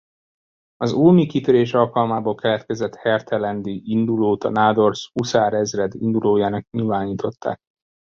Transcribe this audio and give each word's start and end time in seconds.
Az 0.75 0.91
ulmi 0.91 1.25
kitörés 1.25 1.73
alkalmából 1.73 2.35
keletkezett 2.35 2.95
Hertelendy-indulót 2.95 4.43
a 4.43 4.49
Nádor 4.49 4.95
huszárezred 5.13 5.93
indulójának 5.93 6.67
nyilvánították. 6.69 7.59